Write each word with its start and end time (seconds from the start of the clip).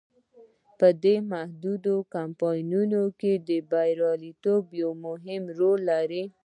په 0.79 0.87
دې 1.03 1.15
محدودو 1.31 1.95
کمپاینونو 2.15 3.01
کې 3.19 3.33
بریالیتوب 3.71 4.61
ډیر 4.75 4.91
مهم 5.05 5.43
رول 5.59 5.79
لري. 5.91 6.23